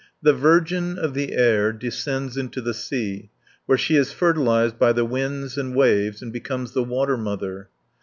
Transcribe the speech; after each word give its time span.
The 0.23 0.33
Virgin 0.33 0.97
of 0.97 1.13
the 1.13 1.33
Air 1.35 1.71
descends 1.71 2.35
into 2.35 2.59
the 2.59 2.73
sea, 2.73 3.29
where 3.67 3.77
she 3.77 3.97
is 3.97 4.11
fertilized 4.11 4.79
by 4.79 4.93
the 4.93 5.05
winds 5.05 5.59
and 5.59 5.75
waves 5.75 6.23
and 6.23 6.33
becomes 6.33 6.71
the 6.71 6.81
Water 6.81 7.17
Mother 7.17 7.69
(103 7.69 7.69
176). 7.69 7.71